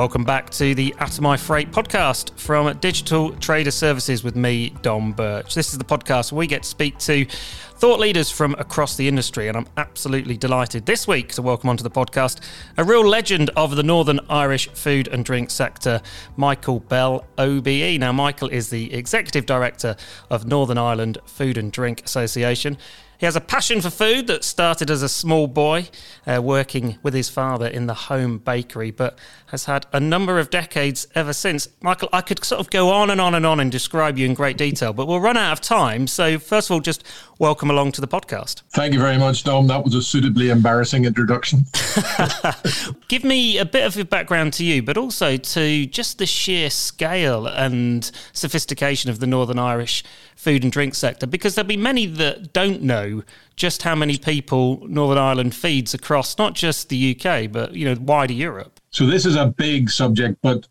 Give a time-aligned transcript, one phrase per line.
[0.00, 5.54] Welcome back to the Atomi Freight podcast from Digital Trader Services with me, Dom Birch.
[5.54, 9.06] This is the podcast where we get to speak to thought leaders from across the
[9.06, 12.40] industry, and I'm absolutely delighted this week to welcome onto the podcast
[12.78, 16.00] a real legend of the Northern Irish food and drink sector,
[16.34, 18.00] Michael Bell, OBE.
[18.00, 19.96] Now, Michael is the Executive Director
[20.30, 22.78] of Northern Ireland Food and Drink Association.
[23.20, 25.88] He has a passion for food that started as a small boy,
[26.26, 30.48] uh, working with his father in the home bakery, but has had a number of
[30.48, 31.68] decades ever since.
[31.82, 34.32] Michael, I could sort of go on and on and on and describe you in
[34.32, 36.06] great detail, but we'll run out of time.
[36.06, 37.04] So, first of all, just
[37.38, 38.62] welcome along to the podcast.
[38.70, 39.66] Thank you very much, Dom.
[39.66, 41.66] That was a suitably embarrassing introduction.
[43.08, 46.70] Give me a bit of your background to you, but also to just the sheer
[46.70, 50.04] scale and sophistication of the Northern Irish
[50.40, 53.22] food and drink sector, because there'll be many that don't know
[53.56, 58.00] just how many people Northern Ireland feeds across not just the UK, but you know
[58.00, 58.80] wider Europe.
[58.90, 60.66] So this is a big subject, but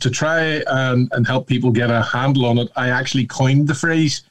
[0.00, 3.74] to try and, and help people get a handle on it, I actually coined the
[3.74, 4.22] phrase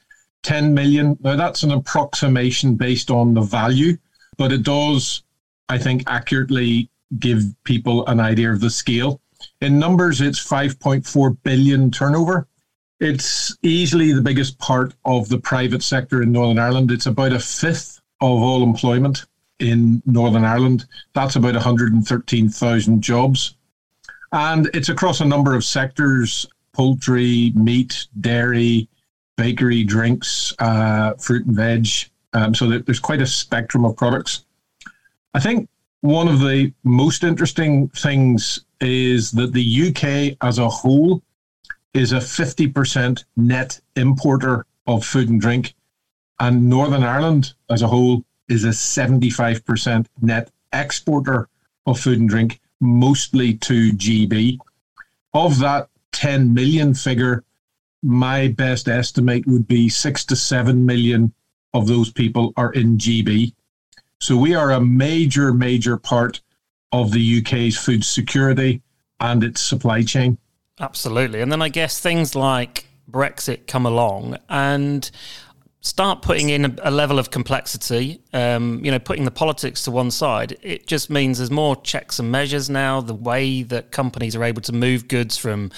[0.44, 1.18] 10 million.
[1.20, 3.96] Now that's an approximation based on the value,
[4.36, 5.22] but it does,
[5.68, 9.20] I think, accurately give people an idea of the scale.
[9.60, 12.46] In numbers, it's 5.4 billion turnover.
[13.04, 16.90] It's easily the biggest part of the private sector in Northern Ireland.
[16.90, 19.26] It's about a fifth of all employment
[19.58, 20.86] in Northern Ireland.
[21.12, 23.56] That's about 113,000 jobs.
[24.32, 28.88] And it's across a number of sectors poultry, meat, dairy,
[29.36, 31.86] bakery, drinks, uh, fruit and veg.
[32.32, 34.46] Um, so there's quite a spectrum of products.
[35.34, 35.68] I think
[36.00, 41.22] one of the most interesting things is that the UK as a whole
[41.94, 45.74] is a 50% net importer of food and drink,
[46.40, 51.48] and Northern Ireland as a whole is a 75% net exporter
[51.86, 54.58] of food and drink, mostly to GB.
[55.32, 57.44] Of that 10 million figure,
[58.02, 61.32] my best estimate would be six to seven million
[61.72, 63.54] of those people are in GB.
[64.20, 66.40] So we are a major, major part
[66.92, 68.82] of the UK's food security
[69.20, 70.38] and its supply chain.
[70.80, 71.40] Absolutely.
[71.40, 75.08] And then I guess things like Brexit come along and
[75.80, 79.90] start putting in a, a level of complexity, um, you know, putting the politics to
[79.90, 83.00] one side, it just means there's more checks and measures now.
[83.02, 85.70] The way that companies are able to move goods from,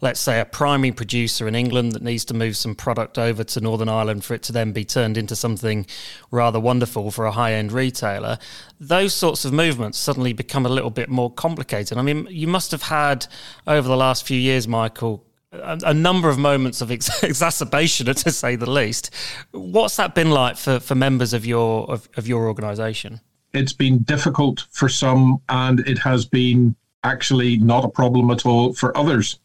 [0.00, 3.60] let's say, a primary producer in England that needs to move some product over to
[3.60, 5.86] Northern Ireland for it to then be turned into something
[6.30, 8.38] rather wonderful for a high end retailer,
[8.78, 11.98] those sorts of movements suddenly become a little bit more complicated.
[11.98, 13.26] I mean, you must have had
[13.66, 18.56] over the last few years, Michael, a, number of moments of ex- exacerbation, to say
[18.56, 19.10] the least.
[19.52, 23.20] What's that been like for, for members of your of, of your organisation?
[23.52, 28.74] It's been difficult for some, and it has been actually not a problem at all
[28.74, 29.38] for others.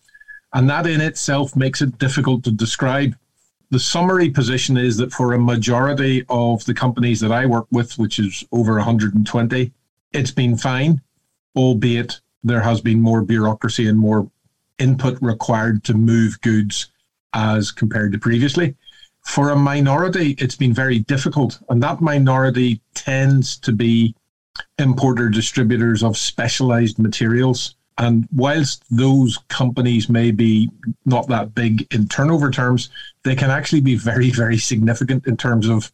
[0.54, 3.16] And that in itself makes it difficult to describe.
[3.70, 7.98] The summary position is that for a majority of the companies that I work with,
[7.98, 9.72] which is over 120,
[10.12, 11.02] it's been fine,
[11.56, 14.30] albeit there has been more bureaucracy and more
[14.78, 16.88] input required to move goods
[17.34, 18.76] as compared to previously.
[19.22, 24.16] For a minority, it's been very difficult, and that minority tends to be
[24.80, 27.76] importer distributors of specialized materials.
[27.98, 30.72] And whilst those companies may be
[31.06, 32.90] not that big in turnover terms,
[33.24, 35.92] they can actually be very, very significant in terms of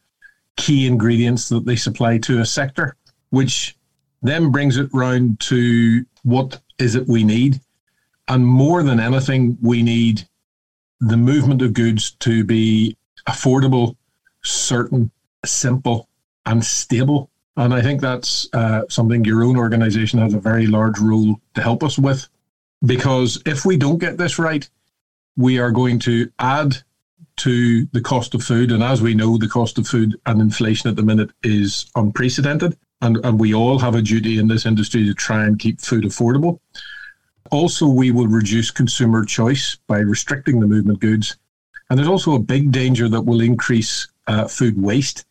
[0.55, 2.95] key ingredients that they supply to a sector,
[3.29, 3.75] which
[4.21, 7.59] then brings it round to what is it we need?
[8.27, 10.27] And more than anything, we need
[10.99, 12.97] the movement of goods to be
[13.27, 13.95] affordable,
[14.43, 15.11] certain,
[15.45, 16.09] simple,
[16.45, 17.29] and stable.
[17.57, 21.61] And I think that's uh, something your own organization has a very large role to
[21.61, 22.29] help us with.
[22.85, 24.69] Because if we don't get this right,
[25.35, 26.77] we are going to add
[27.37, 28.71] to the cost of food.
[28.71, 32.77] And as we know, the cost of food and inflation at the minute is unprecedented.
[33.01, 36.03] And, and we all have a duty in this industry to try and keep food
[36.03, 36.59] affordable.
[37.49, 41.37] Also, we will reduce consumer choice by restricting the movement goods.
[41.89, 45.25] And there's also a big danger that will increase uh, food waste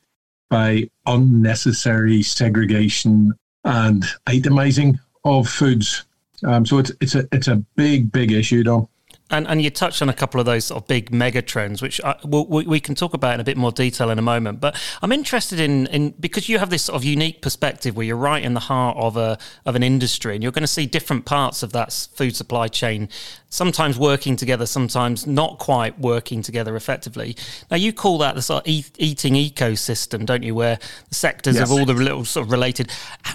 [0.49, 3.33] by unnecessary segregation
[3.65, 6.05] and itemizing of foods.
[6.45, 8.89] Um, so it's it's a it's a big big issue, though.
[9.29, 12.01] And, and you touched on a couple of those sort of big mega trends, which
[12.05, 14.61] I, we'll, we, we can talk about in a bit more detail in a moment.
[14.61, 18.17] But I'm interested in, in because you have this sort of unique perspective where you're
[18.17, 21.25] right in the heart of a of an industry, and you're going to see different
[21.25, 23.09] parts of that food supply chain
[23.49, 27.37] sometimes working together, sometimes not quite working together effectively.
[27.71, 30.55] Now, you call that the sort of e- eating ecosystem, don't you?
[30.55, 30.79] Where
[31.09, 31.65] the sectors yes.
[31.65, 32.91] of all the little sort of related.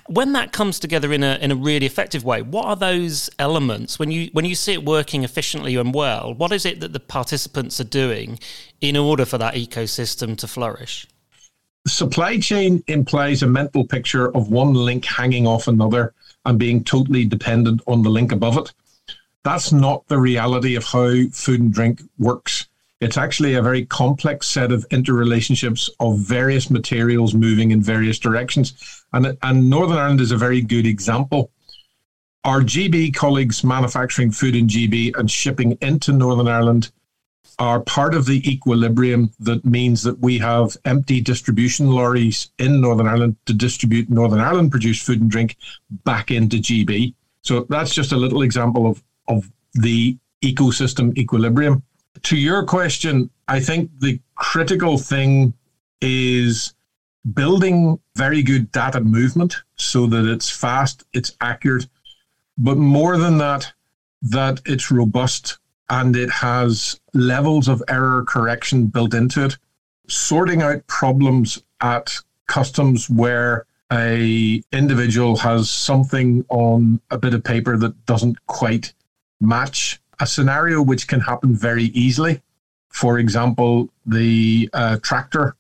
[0.08, 4.00] When that comes together in a in a really effective way, what are those elements
[4.00, 6.34] when you when you see it working efficiently and well?
[6.34, 8.40] What is it that the participants are doing
[8.82, 11.08] in order for that ecosystem to flourish?
[11.88, 16.14] Supply chain implies a mental picture of one link hanging off another
[16.46, 18.72] and being totally dependent on the link above it.
[19.44, 22.68] That's not the reality of how food and drink works.
[23.00, 29.04] It's actually a very complex set of interrelationships of various materials moving in various directions.
[29.14, 31.50] And, and Northern Ireland is a very good example.
[32.44, 36.92] Our GB colleagues manufacturing food in GB and shipping into Northern Ireland
[37.58, 43.08] are part of the equilibrium that means that we have empty distribution lorries in Northern
[43.08, 45.58] Ireland to distribute Northern Ireland produced food and drink
[46.04, 47.14] back into GB.
[47.44, 51.84] So that's just a little example of, of the ecosystem equilibrium.
[52.24, 55.54] To your question, I think the critical thing
[56.02, 56.74] is
[57.34, 61.88] building very good data movement so that it's fast, it's accurate,
[62.58, 63.72] but more than that,
[64.22, 69.58] that it's robust and it has levels of error correction built into it.
[70.08, 72.14] Sorting out problems at
[72.48, 78.94] customs where a individual has something on a bit of paper that doesn't quite
[79.42, 82.42] match a scenario which can happen very easily.
[82.90, 85.56] For example, the uh, tractor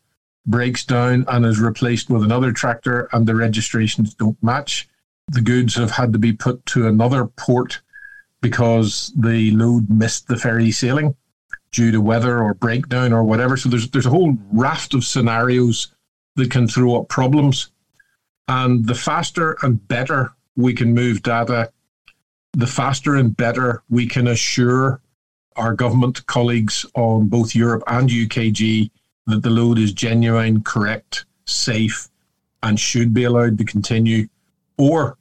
[0.45, 4.87] breaks down and is replaced with another tractor and the registrations don't match.
[5.29, 7.81] The goods have had to be put to another port
[8.41, 11.15] because the load missed the ferry sailing
[11.71, 13.55] due to weather or breakdown or whatever.
[13.55, 15.93] So there's there's a whole raft of scenarios
[16.35, 17.71] that can throw up problems.
[18.47, 21.71] And the faster and better we can move data,
[22.53, 25.01] the faster and better we can assure
[25.55, 28.89] our government colleagues on both Europe and UKG
[29.27, 32.09] that the load is genuine, correct, safe,
[32.63, 34.27] and should be allowed to continue.
[34.77, 35.17] Or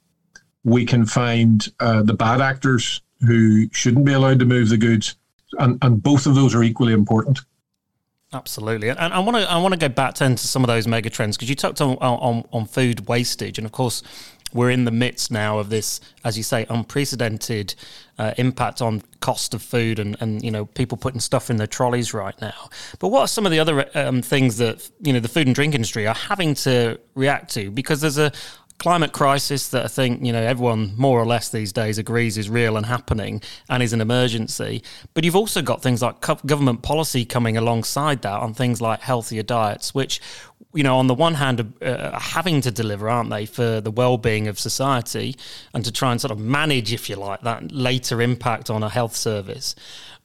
[0.63, 5.15] we can find uh, the bad actors who shouldn't be allowed to move the goods,
[5.59, 7.41] and and both of those are equally important.
[8.33, 10.87] Absolutely, and I want to I want to go back to into some of those
[10.87, 14.03] mega trends because you talked on, on on food wastage, and of course
[14.53, 17.75] we're in the midst now of this, as you say, unprecedented
[18.17, 21.67] uh, impact on cost of food and, and you know people putting stuff in their
[21.67, 22.69] trolleys right now.
[22.99, 25.55] But what are some of the other um, things that you know the food and
[25.55, 27.71] drink industry are having to react to?
[27.71, 28.31] Because there's a
[28.81, 32.49] climate crisis that I think you know everyone more or less these days agrees is
[32.49, 33.39] real and happening
[33.69, 34.81] and is an emergency.
[35.13, 39.43] But you've also got things like government policy coming alongside that on things like healthier
[39.43, 40.19] diets, which
[40.73, 43.91] you know on the one hand uh, are having to deliver, aren't they, for the
[43.91, 45.35] well-being of society
[45.75, 48.89] and to try and sort of manage, if you like, that later impact on a
[48.89, 49.75] health service.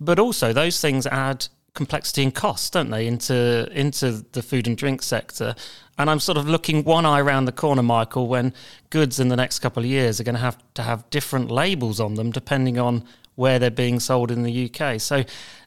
[0.00, 4.76] But also those things add complexity and cost, don't they, into into the food and
[4.76, 5.54] drink sector?
[5.98, 8.52] And I'm sort of looking one eye around the corner, Michael, when
[8.90, 12.00] goods in the next couple of years are going to have to have different labels
[12.00, 13.04] on them depending on
[13.36, 15.00] where they're being sold in the UK.
[15.00, 15.24] So,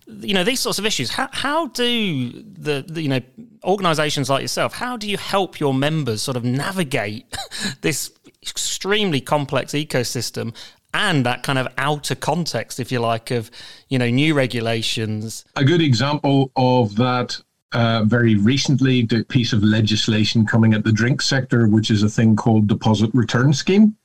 [0.08, 1.12] you know, these sorts of issues.
[1.12, 3.22] How, how do the, the you know
[3.64, 4.74] organisations like yourself?
[4.74, 7.26] How do you help your members sort of navigate
[7.82, 8.12] this
[8.42, 10.56] extremely complex ecosystem
[10.94, 13.52] and that kind of outer context, if you like, of
[13.90, 15.46] you know new regulations.
[15.56, 17.40] A good example of that
[17.72, 22.10] uh, very recently, the piece of legislation coming at the drink sector, which is a
[22.10, 23.96] thing called deposit return scheme,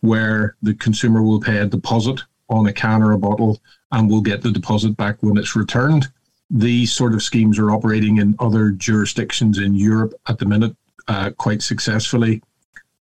[0.00, 3.60] where the consumer will pay a deposit on a can or a bottle
[3.92, 6.08] and will get the deposit back when it's returned.
[6.50, 10.76] These sort of schemes are operating in other jurisdictions in Europe at the minute
[11.08, 12.42] uh, quite successfully.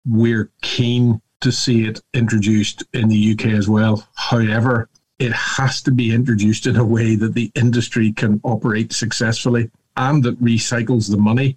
[0.07, 4.07] We're keen to see it introduced in the UK as well.
[4.15, 9.71] However, it has to be introduced in a way that the industry can operate successfully
[9.97, 11.57] and that recycles the money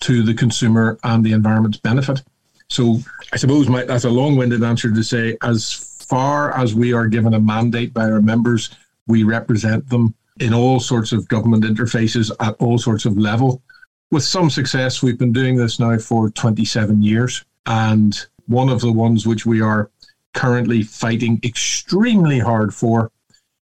[0.00, 2.22] to the consumer and the environment's benefit.
[2.68, 2.98] So
[3.32, 5.72] I suppose my, that's a long-winded answer to say as
[6.08, 8.70] far as we are given a mandate by our members,
[9.06, 13.62] we represent them in all sorts of government interfaces at all sorts of level.
[14.10, 17.44] With some success, we've been doing this now for 27 years.
[17.66, 19.90] And one of the ones which we are
[20.34, 23.10] currently fighting extremely hard for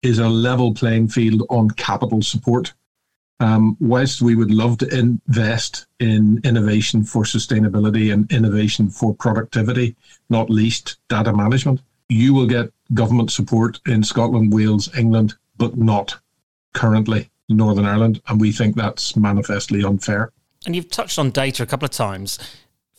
[0.03, 2.75] is a level playing field on capital support.
[3.41, 9.97] Um, whilst we would love to invest in innovation for sustainability and innovation for productivity,
[10.31, 16.17] not least data management, you will get government support in Scotland, Wales, England, but not
[16.75, 18.21] currently Northern Ireland.
[18.29, 20.31] And we think that's manifestly unfair.
[20.67, 22.39] And you've touched on data a couple of times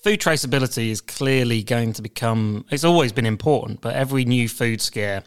[0.05, 4.79] food traceability is clearly going to become, it's always been important, but every new food
[4.79, 5.23] scare,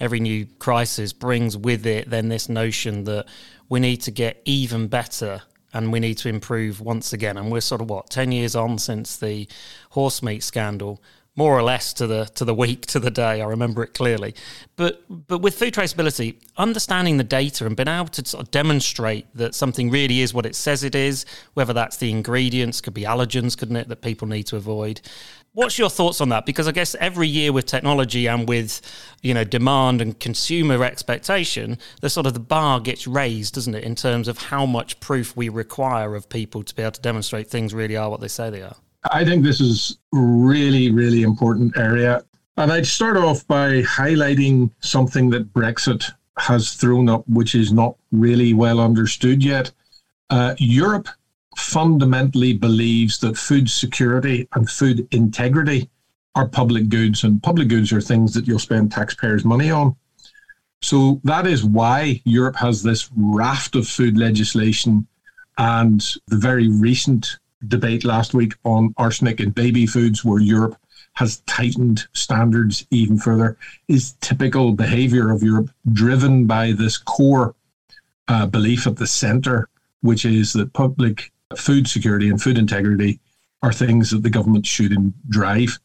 [0.00, 3.26] every new crisis brings with it then this notion that
[3.68, 5.42] we need to get even better
[5.74, 7.36] and we need to improve once again.
[7.36, 9.46] And we're sort of what, 10 years on since the
[9.90, 11.02] horse meat scandal
[11.34, 13.40] more or less to the to the week to the day.
[13.40, 14.34] I remember it clearly.
[14.76, 19.26] But but with food traceability, understanding the data and being able to sort of demonstrate
[19.34, 21.24] that something really is what it says it is,
[21.54, 25.00] whether that's the ingredients, could be allergens, couldn't it, that people need to avoid.
[25.54, 26.46] What's your thoughts on that?
[26.46, 28.80] Because I guess every year with technology and with
[29.22, 33.84] you know demand and consumer expectation, the sort of the bar gets raised, doesn't it,
[33.84, 37.48] in terms of how much proof we require of people to be able to demonstrate
[37.48, 38.76] things really are what they say they are.
[39.10, 42.24] I think this is really, really important area.
[42.56, 47.96] And I'd start off by highlighting something that Brexit has thrown up, which is not
[48.12, 49.72] really well understood yet.
[50.30, 51.08] Uh, Europe
[51.56, 55.88] fundamentally believes that food security and food integrity
[56.34, 59.94] are public goods, and public goods are things that you'll spend taxpayers' money on.
[60.80, 65.06] So that is why Europe has this raft of food legislation
[65.58, 67.38] and the very recent
[67.68, 70.76] debate last week on arsenic in baby foods, where Europe
[71.14, 73.56] has tightened standards even further,
[73.88, 77.54] is typical behavior of Europe, driven by this core
[78.28, 79.68] uh, belief at the center,
[80.00, 83.20] which is that public food security and food integrity
[83.62, 85.78] are things that the government should drive.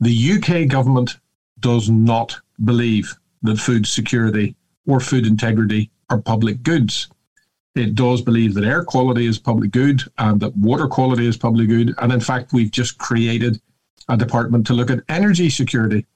[0.00, 1.18] The UK government
[1.58, 4.54] does not believe that food security
[4.86, 7.08] or food integrity are public goods.
[7.74, 11.68] It does believe that air quality is public good and that water quality is public
[11.68, 11.94] good.
[11.98, 13.60] And in fact, we've just created
[14.08, 16.06] a department to look at energy security.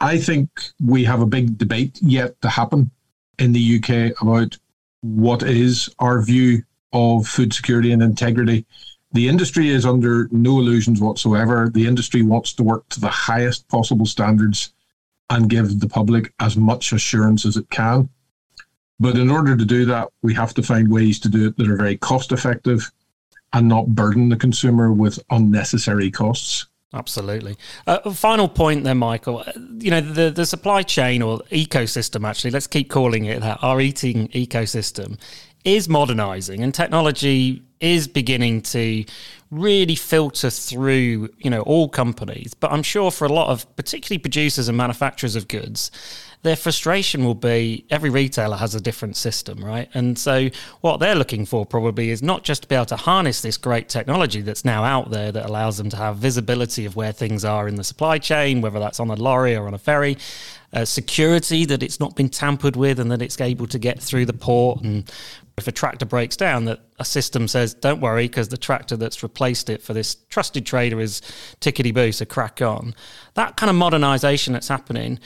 [0.00, 0.48] I think
[0.82, 2.90] we have a big debate yet to happen
[3.38, 4.56] in the UK about
[5.02, 8.64] what is our view of food security and integrity.
[9.12, 11.70] The industry is under no illusions whatsoever.
[11.72, 14.72] The industry wants to work to the highest possible standards
[15.30, 18.08] and give the public as much assurance as it can.
[18.98, 21.68] But in order to do that, we have to find ways to do it that
[21.68, 22.90] are very cost effective
[23.52, 26.66] and not burden the consumer with unnecessary costs.
[26.94, 27.56] Absolutely.
[27.86, 29.40] Uh, final point there, Michael.
[29.40, 33.58] Uh, you know, the, the supply chain or ecosystem, actually, let's keep calling it that,
[33.62, 35.18] our eating ecosystem
[35.64, 39.04] is modernizing and technology is beginning to
[39.50, 42.54] really filter through, you know, all companies.
[42.54, 45.90] But I'm sure for a lot of particularly producers and manufacturers of goods,
[46.42, 49.88] their frustration will be every retailer has a different system, right?
[49.94, 50.48] And so
[50.80, 53.88] what they're looking for probably is not just to be able to harness this great
[53.88, 57.68] technology that's now out there that allows them to have visibility of where things are
[57.68, 60.16] in the supply chain, whether that's on a lorry or on a ferry,
[60.72, 64.26] uh, security that it's not been tampered with and that it's able to get through
[64.26, 65.10] the port and
[65.56, 69.22] if a tractor breaks down that a system says don't worry because the tractor that's
[69.22, 71.22] replaced it for this trusted trader is
[71.60, 72.94] tickety boo so crack on
[73.34, 75.18] that kind of modernization that's happening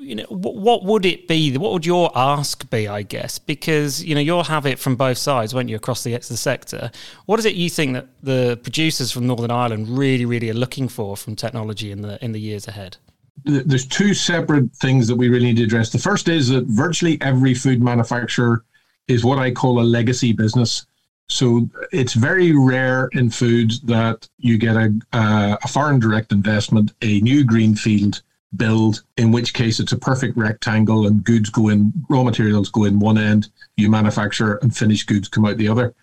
[0.00, 3.38] you know what would it be what would your ask be i guess?
[3.38, 6.90] Because you know you'll have it from both sides won't you across the, the sector.
[7.26, 10.88] What is it you think that the producers from northern ireland really really are looking
[10.88, 12.96] for from technology in the in the years ahead?
[13.44, 15.90] There's two separate things that we really need to address.
[15.90, 18.64] The first is that virtually every food manufacturer
[19.08, 20.86] is what i call a legacy business.
[21.28, 26.92] So it's very rare in food that you get a, uh, a foreign direct investment
[27.02, 28.22] a new greenfield
[28.56, 32.84] build, in which case it's a perfect rectangle and goods go in, raw materials go
[32.84, 35.94] in one end, you manufacture and finished goods come out the other.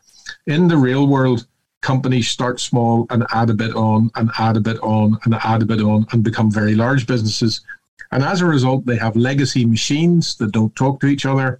[0.45, 1.47] In the real world,
[1.81, 5.61] companies start small and add a bit on and add a bit on and add
[5.61, 7.61] a bit on and become very large businesses.
[8.11, 11.59] And as a result, they have legacy machines that don't talk to each other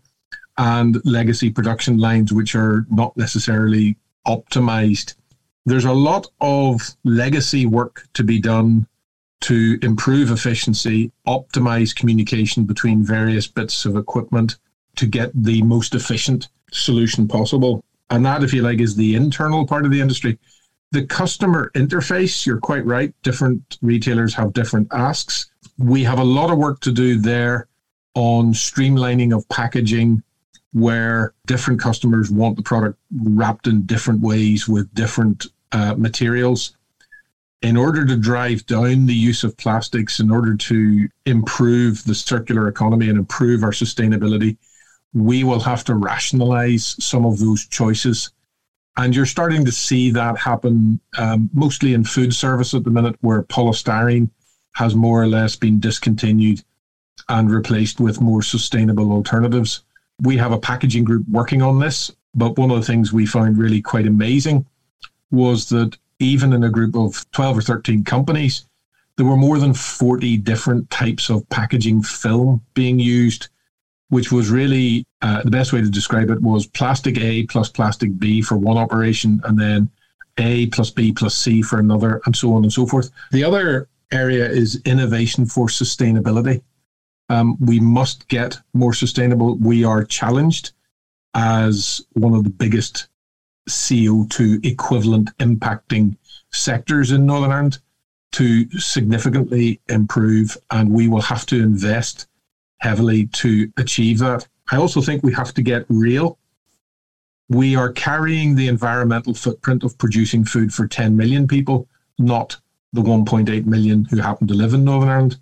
[0.57, 5.15] and legacy production lines which are not necessarily optimized.
[5.65, 8.87] There's a lot of legacy work to be done
[9.41, 14.57] to improve efficiency, optimize communication between various bits of equipment
[14.95, 17.83] to get the most efficient solution possible.
[18.09, 20.39] And that, if you like, is the internal part of the industry.
[20.91, 23.13] The customer interface, you're quite right.
[23.21, 25.51] Different retailers have different asks.
[25.77, 27.67] We have a lot of work to do there
[28.15, 30.23] on streamlining of packaging,
[30.73, 36.76] where different customers want the product wrapped in different ways with different uh, materials
[37.61, 42.67] in order to drive down the use of plastics, in order to improve the circular
[42.67, 44.57] economy and improve our sustainability,
[45.13, 48.31] we will have to rationalize some of those choices.
[48.97, 53.15] And you're starting to see that happen um, mostly in food service at the minute,
[53.21, 54.29] where polystyrene
[54.73, 56.63] has more or less been discontinued
[57.29, 59.83] and replaced with more sustainable alternatives.
[60.21, 63.57] We have a packaging group working on this, but one of the things we found
[63.57, 64.65] really quite amazing
[65.31, 68.65] was that even in a group of 12 or 13 companies,
[69.17, 73.49] there were more than 40 different types of packaging film being used,
[74.09, 78.17] which was really uh, the best way to describe it was plastic A plus plastic
[78.17, 79.89] B for one operation, and then
[80.37, 83.09] A plus B plus C for another, and so on and so forth.
[83.31, 86.61] The other area is innovation for sustainability.
[87.29, 89.55] Um, we must get more sustainable.
[89.55, 90.71] We are challenged
[91.33, 93.07] as one of the biggest
[93.67, 96.17] CO2 equivalent impacting
[96.51, 97.79] sectors in Northern Ireland
[98.33, 102.27] to significantly improve, and we will have to invest
[102.79, 104.47] heavily to achieve that.
[104.71, 106.37] I also think we have to get real.
[107.49, 111.87] We are carrying the environmental footprint of producing food for 10 million people,
[112.19, 112.57] not
[112.93, 115.39] the 1.8 million who happen to live in Northern Ireland.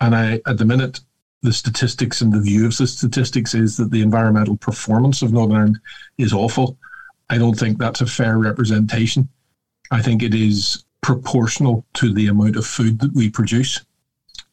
[0.00, 1.00] And I, at the minute,
[1.42, 5.56] the statistics and the view of the statistics is that the environmental performance of Northern
[5.56, 5.80] Ireland
[6.18, 6.78] is awful.
[7.30, 9.28] I don't think that's a fair representation.
[9.90, 13.80] I think it is proportional to the amount of food that we produce.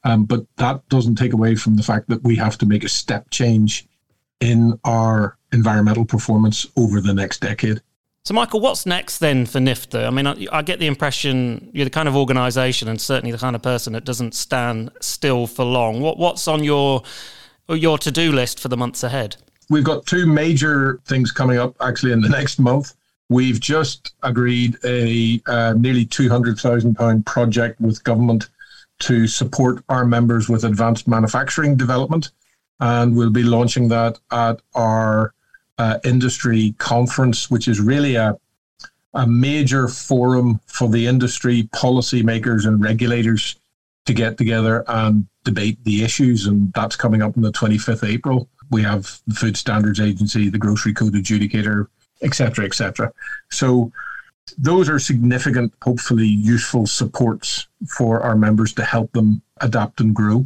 [0.03, 2.89] Um, but that doesn't take away from the fact that we have to make a
[2.89, 3.87] step change
[4.39, 7.81] in our environmental performance over the next decade.
[8.23, 10.05] So, Michael, what's next then for NIFDA?
[10.05, 13.37] I mean, I, I, get the impression you're the kind of organisation, and certainly the
[13.37, 16.01] kind of person that doesn't stand still for long.
[16.01, 17.03] What, what's on your
[17.69, 19.37] your to do list for the months ahead?
[19.69, 22.95] We've got two major things coming up actually in the next month.
[23.29, 28.49] We've just agreed a uh, nearly two hundred thousand pound project with government
[28.99, 32.31] to support our members with advanced manufacturing development,
[32.79, 35.33] and we'll be launching that at our
[35.77, 38.37] uh, industry conference, which is really a
[39.13, 43.55] a major forum for the industry policymakers and regulators
[44.05, 46.45] to get together and debate the issues.
[46.45, 48.47] And that's coming up on the 25th April.
[48.69, 51.87] We have the Food Standards Agency, the Grocery Code Adjudicator,
[52.21, 53.11] etc., etc.
[53.49, 53.91] So
[54.57, 60.45] those are significant, hopefully useful supports for our members to help them adapt and grow.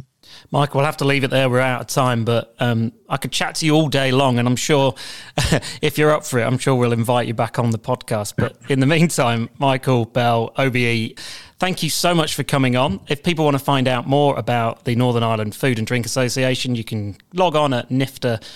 [0.50, 1.48] Mike, we'll have to leave it there.
[1.48, 4.46] We're out of time, but um, I could chat to you all day long, and
[4.46, 4.94] I'm sure
[5.82, 8.34] if you're up for it, I'm sure we'll invite you back on the podcast.
[8.36, 11.18] But in the meantime, Michael Bell, OBE,
[11.62, 12.98] thank you so much for coming on.
[13.06, 16.74] If people want to find out more about the Northern Ireland Food and Drink Association,
[16.74, 18.46] you can log on at nifda.co.uk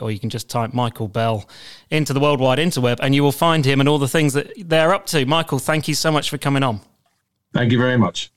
[0.00, 1.48] or you can just type Michael Bell
[1.90, 4.94] into the worldwide interweb and you will find him and all the things that they're
[4.94, 5.26] up to.
[5.26, 6.80] Michael, thank you so much for coming on.
[7.52, 8.30] Thank you very much.